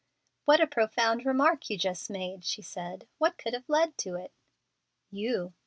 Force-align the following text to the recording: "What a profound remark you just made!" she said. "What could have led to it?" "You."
"What 0.45 0.59
a 0.59 0.65
profound 0.65 1.27
remark 1.27 1.69
you 1.69 1.77
just 1.77 2.09
made!" 2.09 2.43
she 2.43 2.63
said. 2.63 3.07
"What 3.19 3.37
could 3.37 3.53
have 3.53 3.69
led 3.69 3.99
to 3.99 4.15
it?" 4.15 4.31
"You." 5.11 5.53